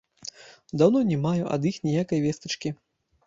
Даўно 0.81 1.01
не 1.09 1.19
маю 1.25 1.43
ад 1.57 1.69
іх 1.71 1.77
ніякай 1.89 2.23
вестачкі. 2.27 2.69